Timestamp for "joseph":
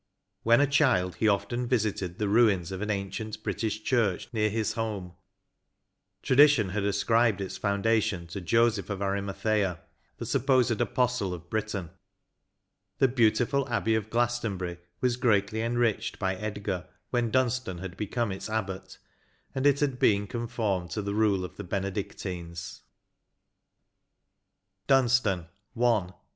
8.41-8.89